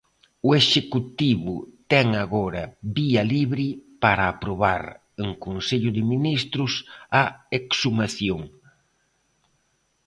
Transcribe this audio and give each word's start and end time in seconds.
O 0.47 0.49
executivo 0.61 1.53
ten 1.91 2.07
agora 2.23 2.63
vía 2.95 3.23
libre 3.33 3.67
para 4.03 4.23
aprobar 4.33 4.83
en 5.23 5.29
Consello 5.45 5.89
de 5.97 6.03
Ministros 6.13 6.71
a 7.21 7.23
exhumación. 7.59 8.41